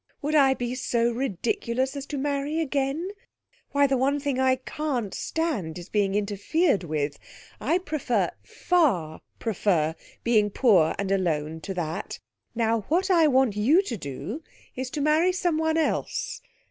[0.23, 3.09] Would I be so ridiculous as to marry again?
[3.71, 7.19] Why, the one thing I can't stand is being interfered with!
[7.59, 9.93] I prefer, far prefer,
[10.23, 12.17] being poor and alone to that.
[12.55, 14.41] Now what I want you to do
[14.75, 16.41] is to marry someone else.